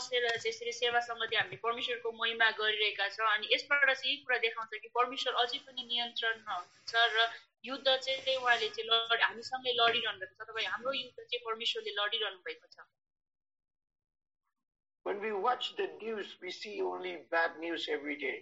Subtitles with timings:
[0.00, 4.38] बसेर चाहिँ यसरी सेवा सङ्गति हामीले परमेश्वरको महिमा गरिरहेका छौँ अनि यसबाट चाहिँ यही कुरा
[4.44, 7.26] देखाउँछ कि परमेश्वर अझै पनि नियन्त्रणमा हुनुहुन्छ र
[7.64, 12.42] युद्ध चाहिँ उहाँले चाहिँ लड हामीसँगै लडिरहनु भएको छ तपाईँ हाम्रो युद्ध चाहिँ परमेश्वरले लडिरहनु
[12.46, 12.88] भएको छ
[15.06, 18.38] When we watch the news, we see only bad news every day.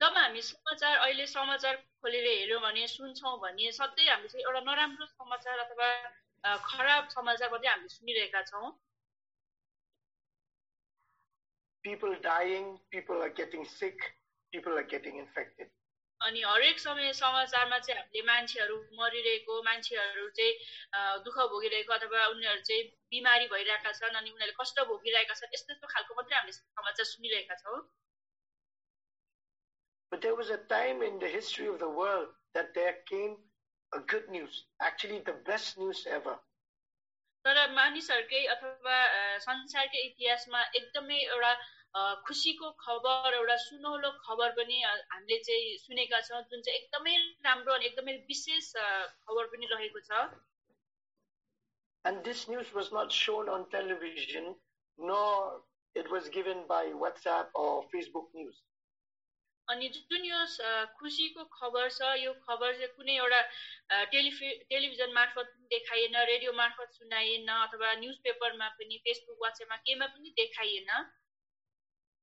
[0.00, 5.06] जब हामी समाचार अहिले समाचार खोलेर हेऱ्यौँ भने सुन्छौँ भने सधैँ हामीले चाहिँ एउटा नराम्रो
[5.08, 5.92] समाचार अथवा
[6.64, 8.66] खराब समाचार मात्रै हामीले सुनिरहेका छौँ
[11.85, 13.97] People dying, people are getting sick,
[14.53, 15.67] people are getting infected.
[16.21, 20.53] अनि हरेक समय समाचारमा चाहिँ हामीले मान्छेहरू मरिरहेको मान्छेहरू चाहिँ
[20.93, 22.83] अ, दुःख भोगिरहेको अथवा उनीहरू चाहिँ
[23.15, 27.55] बिमारी भइरहेका छन् अनि उनीहरूले कष्ट भोगिरहेका छन् यस्तो यस्तो खालको मात्रै हामीले समाचार सुनिरहेका
[27.63, 27.81] छौँ
[30.11, 33.37] But there was a time in the history of the world that there came
[33.91, 36.37] a good news, actually the best news ever.
[37.45, 44.82] तर मानिसहरूकै अथवा अ, संसारकै इतिहासमा एकदमै एउटा अ, खुसीको खबर एउटा सुनौलो खबर पनि
[44.82, 50.28] हामीले चाहिँ सुनेका छौँ जुन चाहिँ एकदमै राम्रो अनि एकदमै विशेष खबर पनि रहेको छ
[52.04, 54.54] And this news was not shown on television,
[54.98, 55.62] nor
[55.96, 58.62] it was given by WhatsApp or Facebook news.
[59.68, 60.40] अनि जुन यो
[60.98, 63.40] खुसीको खबर छ यो खबर चाहिँ कुनै एउटा
[64.12, 70.06] टेलिफि टेलिभिजन मार्फत पनि देखाइएन रेडियो मार्फत सुनाइएन अथवा न्युज पेपरमा पनि फेसबुक वाट्सएपमा केहीमा
[70.12, 70.92] पनि देखाइएन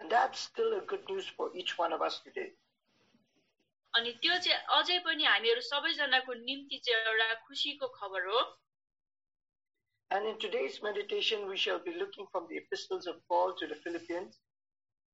[0.00, 2.48] And that's still a good news for each one of us today.
[3.94, 8.40] अनि त्यो चाहिँ अझै पनि हामीहरू सबैजनाको निम्ति चाहिँ एउटा खुसीको खबर हो
[10.10, 13.74] And in today's meditation, we shall be looking from the epistles of Paul to the
[13.74, 14.38] Philippians,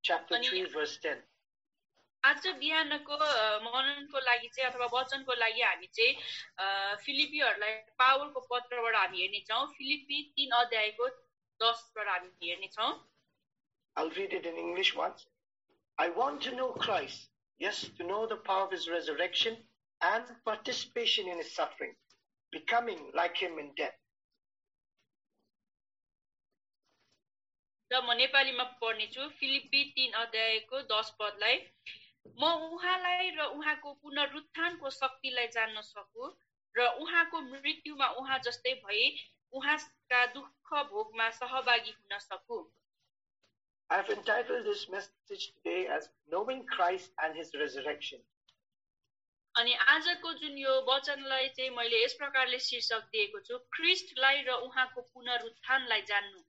[0.05, 1.23] chapter Ani- 3, verse 10.
[2.25, 6.15] आज बिहानको अ, मननको लागि चाहिँ अथवा वचनको लागि हामी चाहिँ
[6.59, 7.73] अ, फिलिपीहरूलाई
[8.05, 11.09] पावलको पत्रबाट हामी हेर्नेछौँ फिलिपी तिन अध्यायको
[11.61, 12.93] दसबाट हामी हेर्नेछौँ
[13.97, 15.27] I'll read it in English once.
[15.99, 17.29] I want to know Christ,
[17.59, 19.57] yes, to know the power of his resurrection
[20.01, 21.95] and participation in his suffering,
[22.53, 23.95] becoming like him in death.
[27.91, 31.59] र म नेपालीमा पढ्नेछु फिलिपी तिन अध्यायको दस पदलाई
[32.41, 36.31] म उहाँलाई र उहाँको पुनरुत्थानको शक्तिलाई जान्न सकु
[36.75, 39.05] र उहाँको मृत्युमा उहाँ जस्तै भई
[39.53, 42.59] उहाँका दुःख भोगमा सहभागी हुन सकु
[43.91, 48.21] I have entitled this message today as Knowing Christ and His Resurrection.
[49.55, 55.01] अनि आजको जुन यो वचनलाई चाहिँ मैले यस प्रकारले शीर्षक दिएको छु क्रिस्टलाई र उहाँको
[55.15, 56.43] पुनरुत्थानलाई जान्नु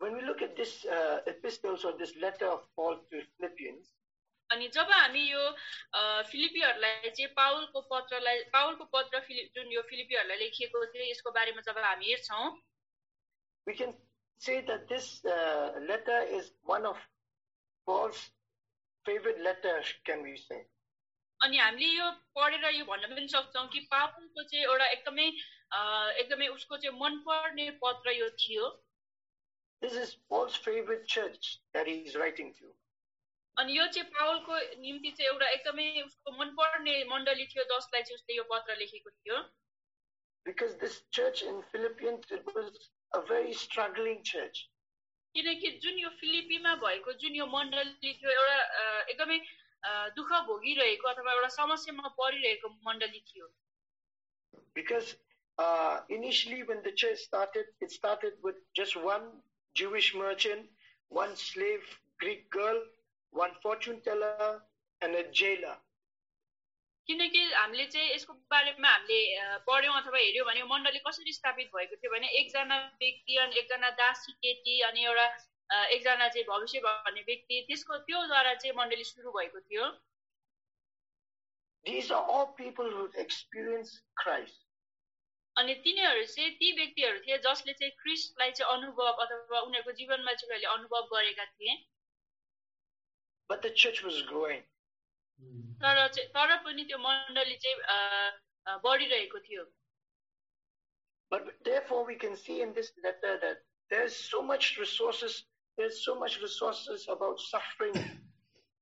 [0.00, 3.92] When we look at this uh, epistles or this letter of Paul to Philippians,
[4.50, 5.42] अनि जब हामी यो
[5.94, 11.60] अ, फिलिपीहरूलाई चाहिँ पावलको पत्रलाई पावलको पत्र फिलि जुन यो फिलिपीहरूलाई लेखिएको थियो यसको बारेमा
[11.70, 12.50] जब हामी हेर्छौँ
[13.66, 13.94] we can
[14.38, 16.96] say that this uh, letter is one of
[17.86, 18.30] Paul's
[19.06, 20.60] favorite letters, can we say?
[21.40, 25.26] अनि हामीले यो पढेर यो भन्न पनि सक्छौँ कि पावलको चाहिँ एउटा एकदमै
[25.72, 25.80] अ,
[26.22, 28.68] एकदमै उसको चाहिँ मनपर्ने पत्र यो थियो
[29.82, 32.70] This is Paul's favorite church that he's writing to.
[33.56, 38.36] अनि यो चाहिँ पावलको निम्ति चाहिँ एउटा एकदमै उसको मनपर्ने मण्डली थियो जसलाई चाहिँ उसले
[38.36, 39.42] यो पत्र लेखेको थियो
[40.46, 42.70] Because this church in Philippians, it was
[43.14, 44.68] a very struggling church.
[45.34, 51.08] किनकि जुन यो फिलिपीमा भएको जुन यो मण्डली थियो एउटा अ, एकदमै अ, दुःख भोगिरहेको
[51.08, 53.48] अथवा एउटा समस्यामा परिरहेको मण्डली थियो
[54.74, 55.14] Because
[55.58, 59.26] uh, initially, when the church started, it started with just one
[59.74, 60.66] Jewish merchant,
[61.08, 61.82] one slave
[62.18, 62.78] Greek girl,
[63.32, 64.62] one fortune teller,
[65.00, 65.76] and a jailer.
[67.09, 69.19] किनकि हामीले चाहिँ यसको बारेमा हामीले
[69.67, 74.31] पढ्यौँ अथवा हेऱ्यौँ भने मण्डली कसरी स्थापित भएको थियो भने एकजना व्यक्ति अनि एकजना दासी
[74.43, 75.27] केटी अनि एउटा
[75.69, 79.89] एकजना चाहिँ भविष्य भन्ने व्यक्ति त्यसको त्योद्वारा चाहिँ मण्डली सुरु भएको थियो
[81.85, 84.63] These are all people who experienced Christ.
[85.55, 90.49] अनि तिनीहरू चाहिँ ती व्यक्तिहरू थिए जसले चाहिँ क्रिस्टलाई चाहिँ अनुभव अथवा उनीहरूको जीवनमा चाहिँ
[90.49, 91.77] उनीहरूले अनुभव गरेका थिए
[93.49, 94.63] But the church was growing.
[95.81, 99.65] तर तर पनि त्यो मण्डली चाहिँ बढिरहेको थियो
[101.29, 103.57] But therefore, we can see in this letter that
[103.91, 105.43] there's so much resources,
[105.77, 107.97] there's so much resources about suffering.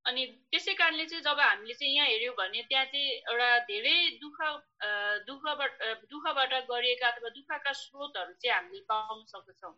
[0.05, 4.37] अनि त्यसै कारणले चाहिँ जब हामीले चाहिँ यहाँ हेऱ्यौँ भने त्यहाँ चाहिँ एउटा धेरै दुःख
[4.41, 4.89] अ,
[5.29, 9.73] दुःखबाट अ, दुःखबाट गरिएका अथवा दुःखका स्रोतहरू चाहिँ हामीले पाउन सक्दछौँ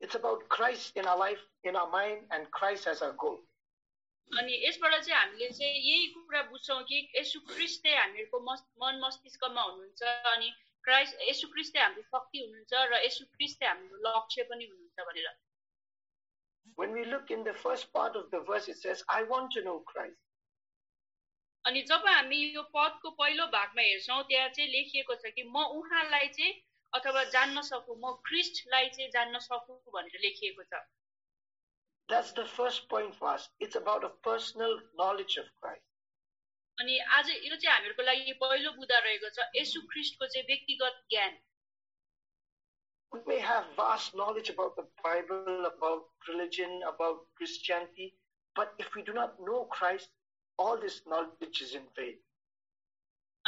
[0.00, 3.38] It's about Christ in our life, in our mind, and Christ as our goal.
[4.30, 9.62] अनि यसबाट चाहिँ हामीले चाहिँ यही कुरा बुझ्छौँ कि यसु क्रिस्टै हामीहरूको मस मन मस्तिष्कमा
[9.62, 10.02] हुनुहुन्छ
[10.32, 10.50] अनि
[10.84, 15.36] क्राइस्ट यसु क्रिस्टै हाम्रो शक्ति हुनुहुन्छ र यसु क्रिस्टै हाम्रो लक्ष्य पनि हुनुहुन्छ भनेर
[16.78, 19.62] When we look in the first part of the verse, it says, I want to
[19.62, 20.18] know Christ.
[21.64, 26.28] अनि जब हामी यो पदको पहिलो भागमा हेर्छौँ त्यहाँ चाहिँ लेखिएको छ कि म उहाँलाई
[26.36, 26.52] चाहिँ
[26.92, 30.80] अथवा जान्न सकु म क्रिस्टलाई चाहिँ जान्न सकु भनेर लेखिएको छ
[32.09, 33.49] That's the first point for us.
[33.59, 35.81] It's about a personal knowledge of Christ.
[36.81, 41.37] अनि आज यो चाहिँ हामीहरूको लागि पहिलो बुदा रहेको छ यसु ख्रिस्टको चाहिँ व्यक्तिगत ज्ञान
[43.13, 48.07] We may have vast knowledge about the Bible, about religion, about Christianity,
[48.55, 50.09] but if we do not know Christ,
[50.57, 52.17] all this knowledge is in vain.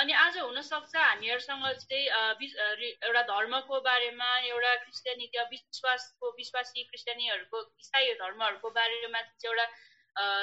[0.01, 8.13] अनि आज हुनसक्छ हामीहरूसँग चाहिँ एउटा धर्मको बारेमा एउटा क्रिस्चियनिटी अब विश्वासको विश्वासी क्रिस्चियनीहरूको इसाई
[8.21, 9.67] धर्महरूको बारेमा चाहिँ एउटा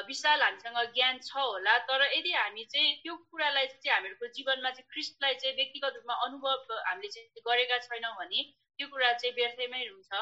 [0.08, 4.88] विशाल हामीसँग ज्ञान छ होला तर यदि हामी चाहिँ त्यो कुरालाई चाहिँ हामीहरूको जीवनमा चाहिँ
[4.92, 8.44] क्रिस्टलाई चाहिँ व्यक्तिगत रूपमा अनुभव हामीले चाहिँ गरेका छैनौँ भने
[8.80, 10.22] त्यो कुरा चाहिँ व्यर्थमै हुन्छ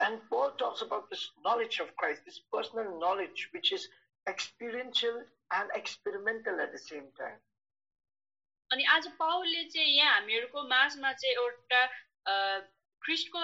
[0.00, 3.88] And Paul talks about this knowledge of Christ, this personal knowledge, which is
[4.26, 5.20] experiential
[5.52, 7.38] and experimental at the same time.
[8.70, 11.82] अनि आज पावलले चाहिँ यहाँ हामीहरूको माझमा चाहिँ एउटा
[13.02, 13.40] ख्रिस्टको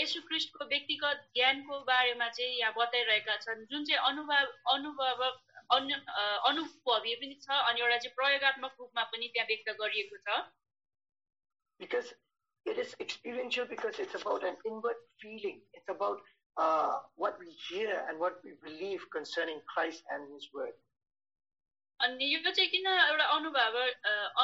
[0.00, 5.22] यसु ख्रिस्टको व्यक्तिगत ज्ञानको बारेमा चाहिँ यहाँ बताइरहेका छन् जुन चाहिँ अनुभव अनुभव
[5.70, 5.96] अनु
[6.50, 10.42] अनुभवी पनि छ अनि एउटा चाहिँ प्रयोगात्मक रूपमा पनि त्यहाँ व्यक्त गरिएको छ
[11.80, 12.14] Because
[12.66, 15.60] it is experiential because it's about an inward feeling.
[15.72, 16.20] It's about
[16.56, 20.74] uh, what we hear and what we believe concerning Christ and His Word.
[22.00, 23.76] अनि यो चाहिँ किन एउटा अनुभव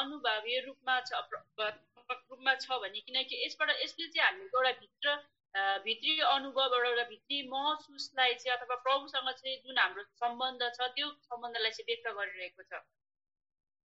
[0.02, 5.16] अनुभवी रूपमा छ प्र- प्र- रूपमा छ भने किनकि यसबाट यसले चाहिँ हामीको एउटा भित्र
[5.54, 10.88] अ, भित्री अनुभव एउटा एउटा भित्री महसुसलाई चाहिँ अथवा प्रभुसँग चाहिँ जुन हाम्रो सम्बन्ध छ
[10.98, 12.84] त्यो सम्बन्धलाई चाहिँ व्यक्त गरिरहेको छ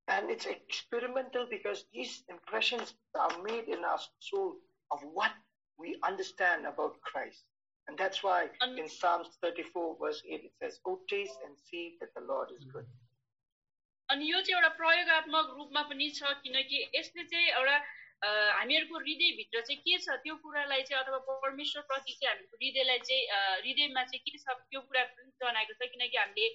[0.07, 4.49] And it's experimental because these impressions are made in our soul
[4.91, 5.35] of what
[5.79, 7.43] we understand about Christ.
[7.87, 11.83] And that's why And- in Psalms 34, verse 8, it says, Oh, taste and see
[12.01, 12.89] that the Lord is good.
[14.08, 17.76] अनि यो चाहिँ एउटा प्रयोगात्मक रूपमा पनि छ किनकि यसले चाहिँ एउटा
[18.56, 23.24] हामीहरूको हृदयभित्र चाहिँ के छ त्यो कुरालाई चाहिँ अथवा परमेश्वरप्रति चाहिँ हामीहरूको हृदयलाई चाहिँ
[23.62, 26.48] हृदयमा चाहिँ के छ त्यो कुरा पनि जनाएको छ किनकि हामीले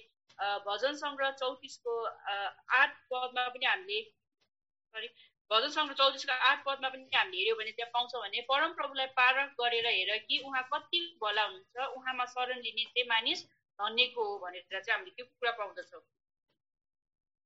[0.66, 1.98] भजन सङ्ग्रह चौतिसको
[2.78, 4.00] आठ पदमा पनि हामीले
[4.94, 5.12] सरी
[5.50, 9.54] भजन सङ्ग्रह चौतिसको आठ पदमा पनि हामीले हेऱ्यौँ भने त्यहाँ पाउँछौँ भने परम प्रभुलाई पारख
[9.60, 13.46] गरेर हेर कि उहाँ कति भला हुनुहुन्छ उहाँमा शरण लिने चाहिँ मानिस
[13.78, 16.02] धन्यको हो भनेर चाहिँ हामीले त्यो कुरा पाउँदछौँ।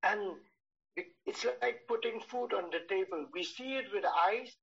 [0.03, 0.45] And
[0.97, 3.25] it- it's like putting food on the table.
[3.33, 4.55] We see it with eyes,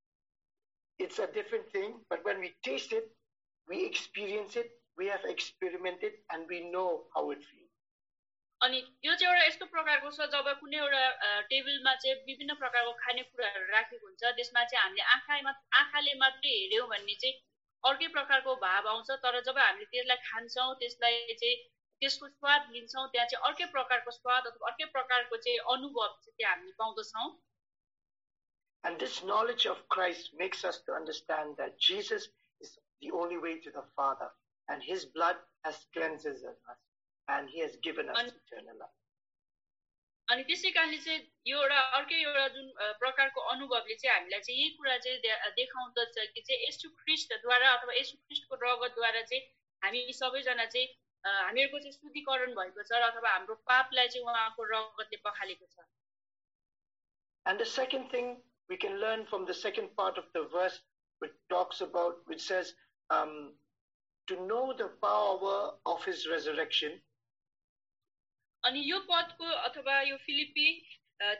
[0.99, 2.05] it's a different thing.
[2.09, 3.13] But when we taste it,
[3.69, 7.71] we experience it, we have experimented, and we know how it feels.
[8.61, 13.65] अनि यो चाहिँ एउटा यस्तो प्रकारको छ जब कुनै एउटा टेबलमा चाहिँ विभिन्न प्रकारको खानेकुराहरू
[13.73, 15.51] राखेको हुन्छ त्यसमा चाहिँ हामीले आँखामा
[15.81, 17.35] आँखाले मात्रै हेऱ्यौँ भने चाहिँ
[17.85, 21.57] अर्कै प्रकारको भाव आउँछ तर जब हामीले त्यसलाई खान्छौँ त्यसलाई चाहिँ
[22.05, 26.55] त्यसको स्वाद लिन्छौँ त्यहाँ चाहिँ अर्कै प्रकारको स्वाद अथवा अर्कै प्रकारको चाहिँ अनुभव चाहिँ त्यहाँ
[26.55, 27.29] हामीले पाउँदछौँ
[28.85, 32.29] And this knowledge of Christ makes us to understand that Jesus
[32.61, 34.29] is the only way to the Father,
[34.69, 36.59] and His blood has cleanses us,
[37.29, 38.93] and He has given us eternal life.
[40.29, 42.69] अनि त्यसै कारणले चाहिँ यो एउटा अर्कै एउटा जुन
[43.01, 45.19] प्रकारको अनुभवले चाहिँ हामीलाई चाहिँ यही कुरा चाहिँ
[45.57, 49.43] देखाउँदछ कि चाहिँ यसु ख्रिस्टद्वारा अथवा यसु ख्रिस्टको रगतद्वारा चाहिँ
[49.83, 50.87] हामी सबैजना चाहिँ
[51.25, 55.87] हामीहरूको चाहिँ शुद्धिकरण भएको छ र अथवा हाम्रो पापलाई चाहिँ उहाँको रगतले पखालेको छ।
[57.47, 60.81] And the second thing we can learn from the second part of the verse,
[61.23, 62.75] which talks about, which says,
[63.11, 63.53] um,
[64.29, 67.01] to know the power of His resurrection.
[68.65, 70.69] अनि यो पदको अथवा यो फिलिपी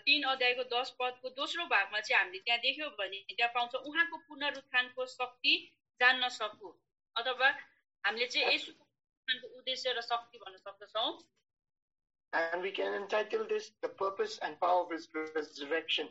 [0.07, 5.07] तीन अध्यायको दस पदको दोस्रो भागमा चाहिँ हामीले त्यहाँ देख्यौँ भने त्यहाँ पाउँछ उहाँको पुनरुत्थानको
[5.13, 5.55] शक्ति
[6.01, 6.69] जान्न सकु।
[7.17, 7.49] अथवा
[8.05, 8.84] हामीले चाहिँ पुनरुत्थानको
[9.58, 11.12] उद्देश्य र शक्ति भन्न सक्दछौँ
[12.34, 16.10] And we can entitle this the purpose and power of his resurrection.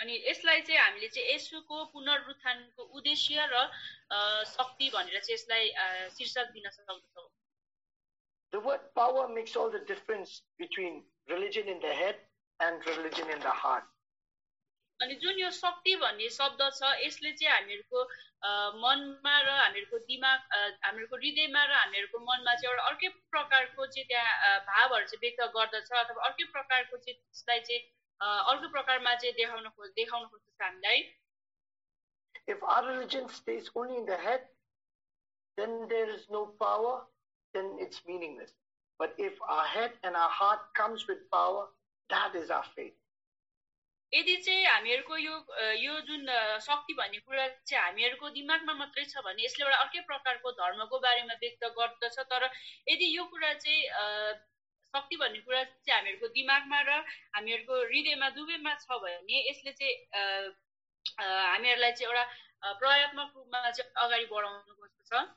[0.00, 3.54] अनि यसलाई चाहिँ हामीले चाहिँ यसुको पुनरुत्थानको उद्देश्य र
[4.10, 7.28] अ, शक्ति भनेर चाहिँ यसलाई अ, शीर्षक दिन सक्दछौँ
[8.52, 12.16] The word power makes all the difference between religion in the head
[12.60, 13.84] and religion in the heart.
[15.00, 18.50] अनि जुन यो शक्ति भन्ने शब्द छ यसले चाहिँ हामीहरूको अ,
[18.84, 24.06] मनमा र हामीहरूको दिमाग अ, हामीहरूको हृदयमा र हामीहरूको मनमा चाहिँ एउटा अर्कै प्रकारको चाहिँ
[24.12, 27.82] त्यहाँ अ, भावहरू चाहिँ व्यक्त गर्दछ अथवा अर्कै प्रकारको चाहिँ त्यसलाई चाहिँ
[28.20, 31.04] अ, अर्को प्रकारमा चाहिँ देखाउन खोज देखाउन खोज्दछ हामीलाई
[32.48, 34.46] If our religion stays only in the head,
[35.58, 36.94] then there is no power,
[37.54, 38.50] then it's meaningless.
[39.00, 41.68] But if our head and our heart comes with power,
[42.10, 42.96] that is our faith.
[44.13, 45.35] यदि चाहिँ हामीहरूको यो
[45.83, 46.27] यो जुन
[46.65, 51.35] शक्ति भन्ने कुरा चाहिँ हामीहरूको दिमागमा मात्रै छ भने यसले एउटा अर्कै प्रकारको धर्मको बारेमा
[51.41, 52.43] व्यक्त गर्दछ। तर
[52.91, 53.81] यदि यो कुरा चाहिँ
[54.93, 56.91] शक्ति भन्ने कुरा चाहिँ हामीहरूको दिमागमा र
[57.35, 59.95] हामीहरूको हृदयमा दुवैमा छ भने यसले चाहिँ
[61.17, 65.27] हामीहरूलाई चाहिँ एउटा प्रयात्मक रूपमा चाहिँ अगाडि बढाउनु खोज्दछ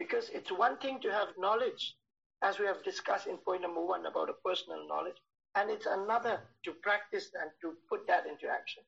[0.00, 1.94] Because it's one thing to have knowledge,
[2.42, 5.18] as we have discussed in point number one about a personal knowledge,
[5.55, 8.83] and it's another to practice and to put that into action.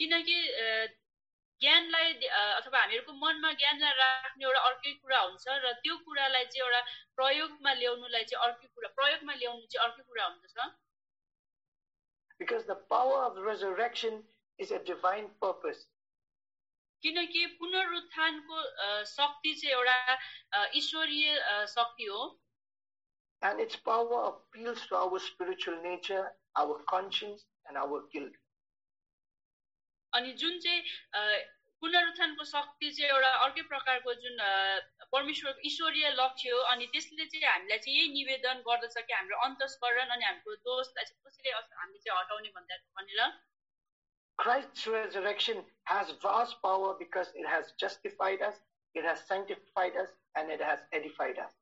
[0.00, 0.86] किनकि अ,
[1.60, 6.44] ज्ञानलाई they- a, अथवा हामीहरूको मनमा ज्ञानलाई राख्ने एउटा अर्कै कुरा हुन्छ र त्यो कुरालाई
[6.54, 6.80] चाहिँ एउटा
[7.20, 10.72] प्रयोगमा ल्याउनुलाई चाहिँ अर्कै कुरा प्रयोगमा ल्याउनु चाहिँ अर्कै कुरा हुँदछ
[12.38, 14.22] Because the power of resurrection
[14.58, 15.86] is a divine purpose.
[17.02, 19.96] किनकि पुनरुत्थानको अ, शक्ति चाहिँ एउटा
[20.52, 22.20] अ, ईश्वरीय अ, शक्ति हो
[23.42, 26.24] And its power appeals to our spiritual nature,
[26.56, 28.32] our conscience, and our guilt.
[30.12, 30.80] अनि जुन चाहिँ
[31.14, 31.20] अ,
[31.82, 34.80] पुनरुत्थानको शक्ति चाहिँ एउटा अर्कै प्रकारको जुन अ,
[35.12, 40.14] परमेश्वरको ईश्वरीय लक्ष्य हो अनि त्यसले चाहिँ हामीलाई चाहिँ यही निवेदन गर्दछ कि हाम्रो अन्तस्करण
[40.16, 43.28] अनि हाम्रो दोषलाई चाहिँ कसरी अस- हामीले चाहिँ हटाउने भन्दा भनेर
[44.38, 48.56] Christ's resurrection has vast power because it has justified us,
[48.94, 51.52] it has sanctified us, and it has edified us.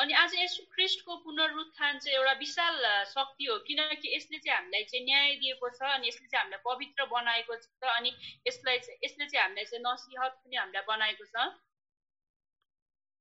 [0.00, 2.76] अनि आज यसु ख्रिस्टको पुनरुत्थान चाहिँ एउटा विशाल
[3.08, 7.04] शक्ति हो। किनकि यसले चाहिँ हामीलाई चाहिँ न्याय दिएको छ अनि यसले चाहिँ हामीलाई पवित्र
[7.10, 8.12] बनाएको छ अनि
[8.48, 11.44] यसलाई चाहिँ यसले चाहिँ हामीलाई चाहिँ नसिहत पनि हामीलाई बनाएको छ।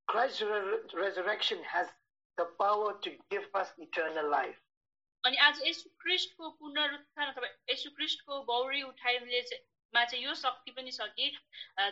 [0.07, 1.91] Christ's re- resurrection has
[2.37, 4.55] the power to give us eternal life.
[5.23, 10.71] अनि आज यसु ख्रिस्टको पुनरुत्थान अथवा यसु ख्रिस्टको बौरी उठाइले चाहिँ मा चाहिँ यो शक्ति
[10.79, 11.27] पनि छ कि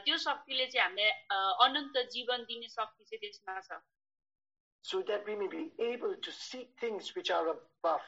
[0.08, 1.12] त्यो शक्तिले चाहिँ हामीलाई
[1.68, 3.84] अनन्त जीवन दिने शक्ति चाहिँ त्यसमा छ।
[4.85, 8.03] so that we may be able to seek things which are above.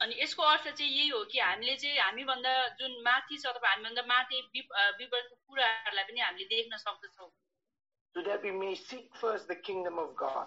[0.00, 4.02] अनि यसको अर्थ चाहिँ यही हो कि हामीले चाहिँ हामीभन्दा जुन माथि छ अथवा हामीभन्दा
[4.12, 7.30] माथि विप- अ, विपरीतको कुराहरूलाई पनि हामीले देख्न सक्दछौँ
[8.14, 10.46] so that we may seek first the kingdom of God.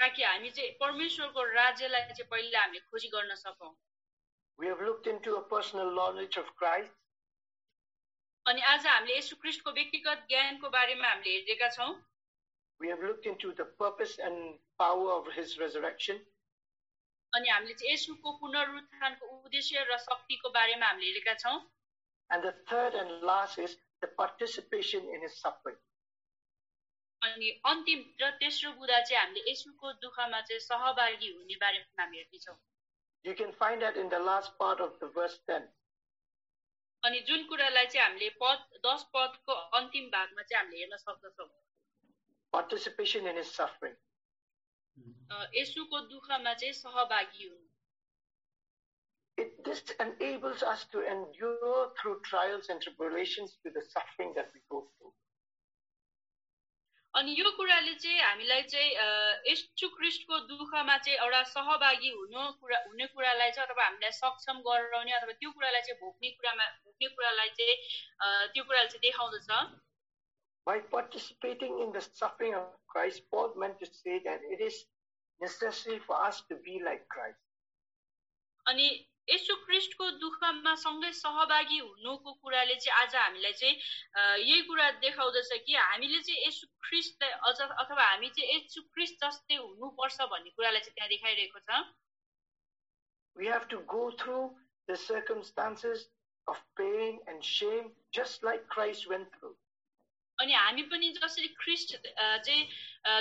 [0.00, 3.74] ताकि हामी चाहिँ परमेश्वरको राज्यलाई चाहिँ पहिला हामीले खोजी गर्न सकौँ
[4.58, 6.92] We have looked into a personal knowledge of Christ,
[8.46, 11.90] अनि आज हामीले यसु ख्रिस्टको व्यक्तिगत ज्ञानको बारेमा हामीले हेरेका छौँ
[12.80, 16.20] we have looked into the purpose and power of his resurrection,
[17.32, 21.58] अनि हामीले चाहिँ यसुको पुनरुत्थानको उद्देश्य र शक्तिको बारेमा हामीले हेरेका छौँ
[22.30, 25.76] and the third and last is the participation in his suffering.
[27.22, 32.56] अनि अन्तिम र तेस्रो बुदा चाहिँ हामीले यसुको दुःखमा चाहिँ सहभागी हुने बारेमा हामी हेर्नेछौँ
[33.24, 35.68] You can find that in the last part of the verse 10.
[37.02, 41.48] अनि जुन कुरालाई चाहिँ हामीले पद दस पदको अन्तिम भागमा चाहिँ हामीले हेर्न सक्दछौँ
[42.53, 43.95] Participation in his suffering.
[45.31, 47.69] अ, यसुको दुःखमा चाहिँ सहभागी हुनु
[49.37, 54.61] It, this enables us to endure through trials and tribulations to the suffering that we
[54.69, 55.11] go through.
[57.13, 58.91] अनि यो कुराले चाहिँ हामीलाई चाहिँ
[59.49, 65.11] यशु ख्रिस्टको दुःखमा चाहिँ एउटा सहभागी हुनु कुरा हुने कुरालाई चाहिँ अथवा हामीलाई सक्षम गराउने
[65.17, 67.75] अथवा त्यो कुरालाई चाहिँ भोग्ने कुरामा भोग्ने कुरालाई चाहिँ
[68.53, 69.49] त्यो कुराले चाहिँ देखाउँदछ
[70.66, 74.84] By participating in the suffering of Christ, Paul meant to say that it is
[75.40, 77.38] necessary for us to be like Christ.
[78.66, 78.88] अनि
[79.28, 83.76] यसु ख्रिस्टको दुःखमा सँगै सहभागी हुनुको कुराले चाहिँ आज हामीलाई चाहिँ
[84.16, 89.24] अ, यही कुरा देखाउँदछ कि हामीले चाहिँ यसु ख्रिस्टलाई अझ अथवा हामी चाहिँ यसु ख्रिस्ट
[89.24, 91.80] जस्तै हुनुपर्छ भन्ने कुरालाई चाहिँ त्यहाँ देखाइरहेको छ
[93.36, 94.44] We have to go through
[94.88, 96.08] the circumstances
[96.48, 99.54] of pain and shame just like Christ went through.
[100.43, 101.95] अनि हामी पनि जसरी ख्रिस्ट
[102.45, 102.63] चाहिँ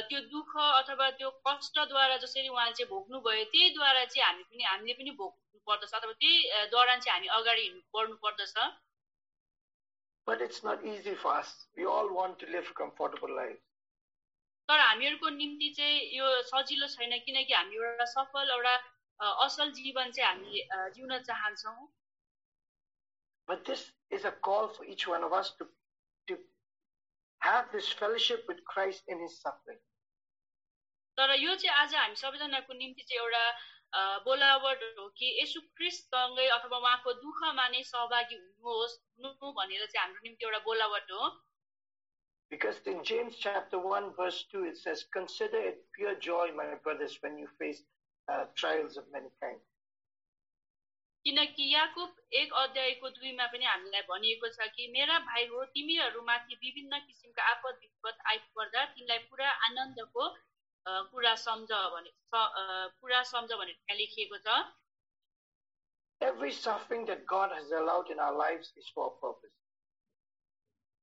[0.09, 5.11] त्यो दुःख अथवा त्यो कष्टद्वारा जसरी उहाँले चाहिँ भोग्नुभयो त्यहीद्वारा चाहिँ हामी पनि हामीले पनि
[5.21, 8.55] भोग्नु पर्दछ अथवा त्यही दौरान चाहिँ हामी अगाडि हिँड्नु बढ्नु पर्दछ
[10.27, 11.67] But it's not easy for us.
[11.77, 13.63] We all want to live comfortable lives.
[14.69, 18.75] तर हामीहरूको निम्ति चाहिँ यो सजिलो छैन किनकि हामी एउटा सफल एउटा
[19.47, 20.63] असल जीवन चाहिँ हामी
[20.95, 21.89] जिउन चाहन्छौँ
[23.49, 25.67] But this is a call for each one of us to
[27.42, 29.80] have this fellowship with Christ in his suffering.
[31.18, 33.44] तर यो चाहिँ आज हामी सबैजनाको निम्ति चाहिँ एउटा
[34.26, 40.22] बोलावट हो कि यसु ख्रिस्टसँगै अथवा उहाँको दुःखमा नै सहभागी हुनुहोस् हुनु भनेर चाहिँ हाम्रो
[40.28, 41.30] निम्ति एउटा बोलावट हो
[42.52, 47.18] Because in James chapter 1, verse 2, it says, Consider it pure joy, my brothers,
[47.22, 47.82] when you face
[48.30, 49.66] uh, trials of many kinds.
[51.27, 56.99] किनकि याकुब एक अध्यायको दुईमा पनि हामीलाई भनिएको छ कि मेरा भाइ हो तिमीहरूमाथि विभिन्न
[57.01, 60.29] किसिमका आपद विपद आइपर्दा तिमीलाई पुरा आनन्दको
[61.13, 64.63] कुरा सम्झ भने पुरा सम्झ भनेर त्यहाँ लेखिएको छ
[66.21, 69.55] Every suffering that God has allowed in our lives is for a purpose.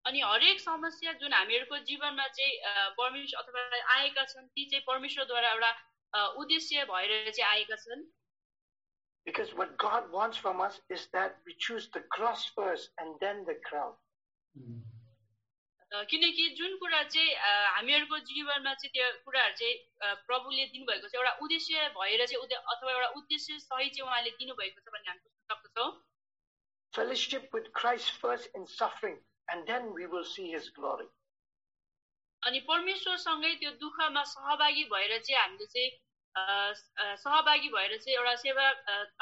[0.06, 6.24] अनि हरेक समस्या जुन हामीहरूको जीवनमा चाहिँ परमेश्वर अथवा आएका छन् ती चाहिँ परमेश्वरद्वारा एउटा
[6.44, 8.08] उद्देश्य भएर चाहिँ आएका छन्
[9.27, 13.45] Because what God wants from us is that we choose the cross first and then
[13.47, 13.95] the crown.
[16.11, 17.35] किनकि जुन कुरा चाहिँ
[17.75, 22.93] हामीहरूको जीवनमा चाहिँ त्यो कुराहरू चाहिँ प्रभुले दिनुभएको छ एउटा उद्देश्य भएर चाहिँ उद्देश्य अथवा
[22.93, 25.91] एउटा उद्देश्य सही चाहिँ उहाँले दिनुभएको छ भन्ने हामी बुझ्न सक्दछौँ
[26.95, 29.19] Fellowship with Christ first in suffering
[29.49, 31.07] and then we will see his glory.
[32.43, 35.91] अनि परमेश्वरसँगै त्यो दुःखमा सहभागी भएर चाहिँ हामीले चाहिँ
[36.36, 38.70] सहभागी भएर चाहिँ एउटा सेवा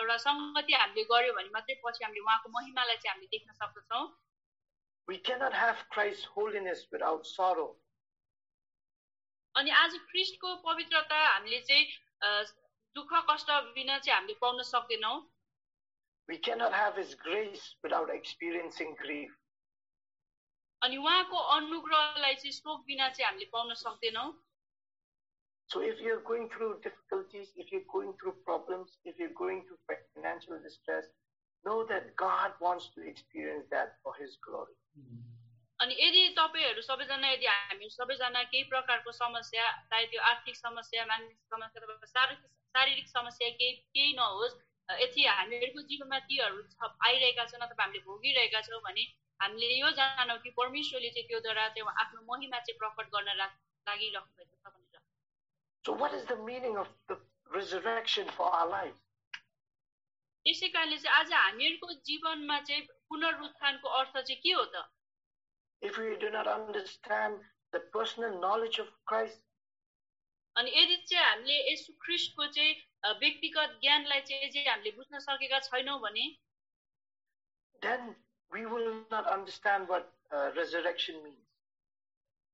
[0.02, 4.06] एउटा सङ्गति हामीले गऱ्यो भने मात्रै पछि हामीले उहाँको महिमालाई चाहिँ हामीले देख्न सक्दछौँ
[5.08, 7.70] We cannot have Christ's holiness without sorrow.
[9.56, 11.86] अनि आज ख्रिस्टको पवित्रता हामीले चाहिँ
[12.96, 15.18] दुःख कष्ट बिना चाहिँ हामीले पाउन सक्दैनौँ
[16.30, 19.32] We cannot have his grace without experiencing grief.
[20.82, 24.28] अनि उहाँको अनुग्रहलाई चाहिँ शोक बिना चाहिँ हामीले पाउन सक्दैनौँ
[25.71, 29.79] So if you're going through difficulties, if you're going through problems, if you're going through
[30.15, 31.07] financial distress,
[31.65, 34.77] know that God wants to experience that for His glory.
[35.81, 41.39] अनि यदि तपाईँहरू सबैजना यदि हामी सबैजना केही प्रकारको समस्या चाहे त्यो आर्थिक समस्या मानसिक
[41.55, 44.55] समस्या अथवा शारीरिक शारीरिक समस्या केही केही नहोस्
[44.89, 46.62] यदि हामीहरूको जीवनमा तीहरू
[47.09, 49.05] आइरहेका छन् अथवा हामीले भोगिरहेका छौँ भने
[49.41, 54.55] हामीले यो जानौँ कि परमेश्वरले चाहिँ त्योद्वारा चाहिँ आफ्नो महिमा चाहिँ प्रकट गर्न लागिरहनु भएको
[54.55, 54.76] छ भनेर
[55.87, 57.18] So, what is the meaning of the
[57.55, 58.99] resurrection for our lives?
[60.47, 64.85] त्यसै कारणले चाहिँ आज हामीहरूको जीवनमा चाहिँ पुनरुत्थानको अर्थ चाहिँ के हो त
[65.83, 67.40] If we do not understand
[67.73, 69.38] the personal knowledge of Christ,
[70.57, 72.75] अनि यदि चाहिँ हामीले यसु ख्रिस्टको चाहिँ
[73.23, 76.27] व्यक्तिगत ज्ञानलाई चाहिँ चाहिँ हामीले बुझ्न सकेका छैनौँ भने
[77.83, 78.14] then
[78.53, 81.46] we will not understand what uh, resurrection means.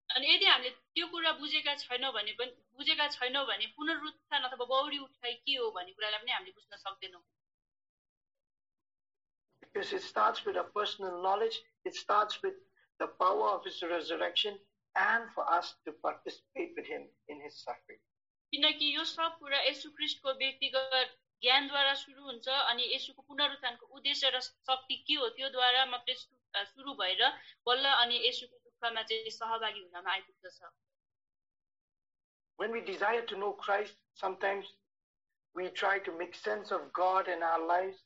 [0.10, 4.98] अनि यदि हामीले त्यो कुरा बुझेका छैनौँ भने पनि बुझेका छैनौँ भने पुनरुत्थान अथवा बौरी
[5.00, 7.24] उठाइ के हो भन्ने कुरालाई पनि हामीले बुझ्न सक्दैनौँ
[9.64, 12.58] Because it starts with a personal knowledge, it starts with
[13.00, 14.60] the power of his resurrection,
[14.96, 18.00] and for us to participate with him in his suffering.
[18.54, 24.40] किनकि यो सब कुरा यसु ख्रिस्टको व्यक्तिगत ज्ञानद्वारा सुरु हुन्छ अनि यसुको पुनरुत्थानको उद्देश्य र
[24.42, 26.16] शक्ति के हो त्योद्वारा मात्रै
[26.66, 27.32] सुरु भएर
[27.68, 28.63] बल्ल अनि यसुको
[32.59, 34.67] When we desire to know Christ, sometimes
[35.55, 37.99] we try to make sense of God in our lives.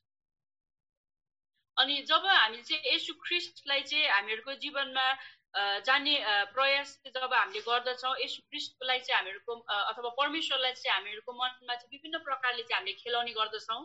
[1.76, 5.04] अनि जब हामी चाहिँ यसु ख्रिस्टलाई चाहिँ हामीहरूको जीवनमा
[5.88, 6.16] जान्ने
[6.52, 9.56] प्रयास जब हामीले गर्दछौँ यसु ख्रिस्टलाई चाहिँ हामीहरूको
[9.92, 13.82] अथवा परमेश्वरलाई चाहिँ हामीहरूको मनमा चाहिँ विभिन्न प्रकारले चाहिँ हामीले खेलाउने गर्दछौँ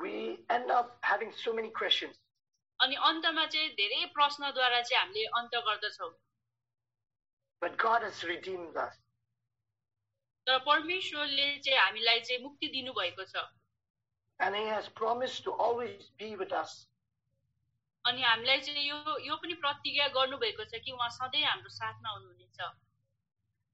[0.00, 2.14] We end up having so many questions.
[2.83, 6.11] अनि अन्तमा चाहिँ धेरै प्रश्नद्वारा चाहिँ हामीले अन्त गर्दछौँ
[7.61, 8.95] But God has redeemed us.
[10.47, 13.43] तर परमेश्वरले चाहिँ हामीलाई चाहिँ मुक्ति दिनुभएको छ
[14.39, 16.73] And He has promised to always be with us.
[18.05, 22.71] अनि हामीलाई चाहिँ यो यो पनि प्रतिज्ञा गर्नुभएको छ कि उहाँ सधैँ हाम्रो साथमा हुनुहुनेछ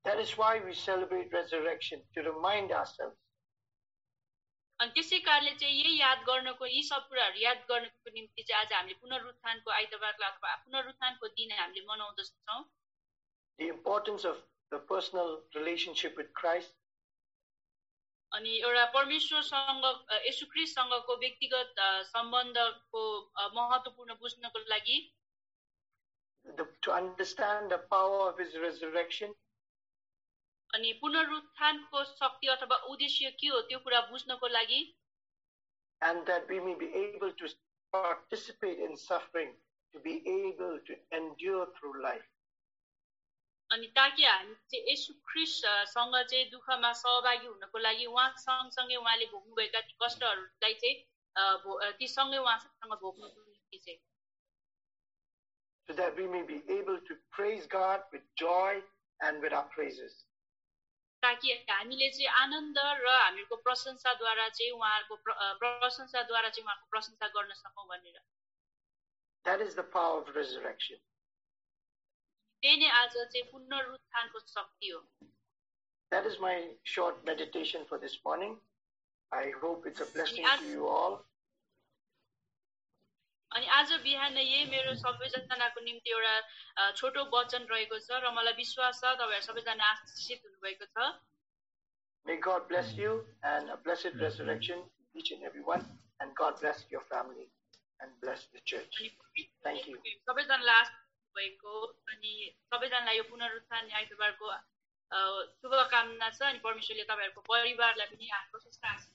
[0.06, 3.18] That is why we celebrate resurrection, to remind ourselves
[4.80, 8.74] अनि त्यसै कारणले चाहिँ यही याद गर्नको यी सब कुराहरू याद गर्नको निम्ति चाहिँ आज
[8.74, 12.62] हामीले पुनरुत्थानको आइतबारलाई अथवा पुनरुत्थानको दिन हामीले मनाउँदछौँ
[13.60, 14.38] The importance of
[14.72, 16.74] the personal relationship with Christ.
[18.32, 19.86] अनि एउटा परमेश्वरसँग
[20.28, 23.04] यसु ख्रिस्टसँगको व्यक्तिगत सम्बन्धको
[23.56, 24.98] महत्त्वपूर्ण बुझ्नको लागि।
[26.84, 29.36] To understand the power of his resurrection.
[30.71, 34.83] अनि पुनरुत्थानको शक्ति अथवा उद्देश्य के हो त्यो कुरा बुझ्नको लागि
[36.03, 37.49] and that we may be able to
[37.93, 39.53] participate in suffering
[39.95, 42.31] to be able to endure through life
[43.71, 49.81] अनि ताकि हामी चाहिँ यसु ख्रिससँग चाहिँ दुःखमा सहभागी हुनको लागि उहाँ सँगसँगै उहाँले भोग्नुभएका
[49.81, 54.01] ती कष्टहरूलाई चाहिँ ती सँगै उहाँसँग भोग्नुको निम्ति चाहिँ
[55.89, 58.83] so that we may be able to praise God with joy
[59.21, 60.25] and with our praises
[61.24, 65.16] ताकि हामीले चाहिँ आनन्द र हामीहरूको प्रशंसाद्वारा चाहिँ उहाँहरूको
[65.60, 68.20] प्रशंसाद्वारा चाहिँ उहाँको प्रशंसा गर्न सकौँ भनेर
[69.46, 70.98] That is the power of resurrection.
[72.64, 75.02] त्यही नै आज चाहिँ पुनरुत्थानको शक्ति हो
[76.12, 78.58] That is my short meditation for this morning.
[79.32, 81.24] I hope it's a blessing to you all.
[83.52, 89.02] अनि आज बिहान यही मेरो सबैजनाको निम्ति एउटा छोटो वचन रहेको छ र मलाई विश्वास
[89.02, 91.10] छ तपाईँहरू सबैजना आशिषित हुनुभएको छ
[92.26, 93.12] May God bless you
[93.44, 94.84] and a blessed resurrection
[95.16, 95.86] each and every one
[96.20, 97.46] and God bless your family
[98.00, 99.00] and bless the church.
[99.64, 99.98] Thank you.
[100.30, 100.98] सबैजनालाई आशिष
[101.36, 102.34] भएको अनि
[102.74, 104.52] सबैजनालाई यो पुनरुत्थान आइतबारको
[105.58, 109.10] शुभकामना छ अनि परमेश्वरले तपाईँहरूको परिवारलाई पनि आशिष